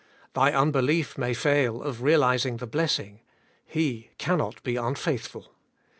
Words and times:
Thy 0.33 0.51
unbelief 0.51 1.15
may 1.15 1.35
fail 1.35 1.83
of 1.83 2.01
realizing 2.01 2.57
the 2.57 2.65
bless 2.65 2.97
ing; 2.97 3.19
He 3.67 4.09
cannot 4.17 4.63
be 4.63 4.75
unfaithful. 4.75 5.53